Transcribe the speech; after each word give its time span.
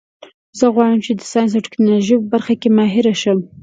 زه 0.59 0.65
غواړم 0.75 0.99
چې 1.05 1.11
د 1.15 1.21
ساینس 1.31 1.51
او 1.57 1.65
ټکنالوژۍ 1.67 2.15
په 2.21 2.27
برخه 2.33 2.53
کې 2.61 2.69
ماهر 2.77 3.05
شم 3.21 3.39